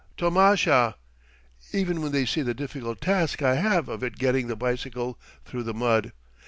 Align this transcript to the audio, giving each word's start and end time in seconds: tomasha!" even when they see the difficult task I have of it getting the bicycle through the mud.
tomasha!" 0.17 0.95
even 1.73 2.01
when 2.01 2.11
they 2.11 2.25
see 2.25 2.41
the 2.41 2.55
difficult 2.55 2.99
task 3.01 3.43
I 3.43 3.53
have 3.57 3.87
of 3.87 4.01
it 4.03 4.17
getting 4.17 4.47
the 4.47 4.55
bicycle 4.55 5.19
through 5.45 5.61
the 5.61 5.75
mud. 5.75 6.11